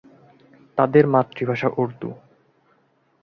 তাদের 0.77 1.03
মাতৃভাষা 1.07 1.69
উর্দু। 1.77 2.09